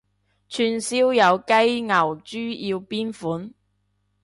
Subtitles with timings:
[0.03, 0.03] 串
[0.81, 1.93] 燒有雞牛
[2.23, 3.53] 豬要邊款？